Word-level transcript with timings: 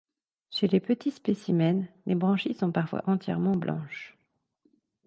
Chez 0.49 0.67
les 0.67 0.79
petits 0.79 1.11
spécimens, 1.11 1.85
les 2.07 2.15
branchies 2.15 2.55
sont 2.55 2.71
parfois 2.71 3.03
entièrement 3.05 3.55
blanches. 3.55 4.17